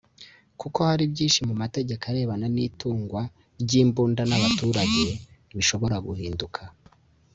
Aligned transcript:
kuko 0.61 0.79
hari 0.89 1.03
byinshi 1.13 1.39
mu 1.47 1.53
mategeko 1.61 2.03
arebana 2.11 2.45
n’itungwa 2.55 3.21
ry’imbunda 3.61 4.21
n’abaturage 4.25 5.03
bishobora 5.57 5.95
guhinduka 6.07 6.61